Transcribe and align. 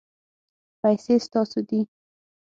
پیسې 0.81 1.15
ستاسو 1.25 1.59
دي 1.69 1.79